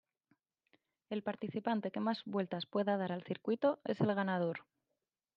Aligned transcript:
El 1.11 1.21
participante 1.21 1.91
que 1.91 1.99
más 1.99 2.23
vueltas 2.25 2.65
pueda 2.65 2.97
dar 2.97 3.11
al 3.11 3.21
circuito 3.23 3.77
es 3.85 4.01
el 4.01 4.15
ganador. 4.15 4.65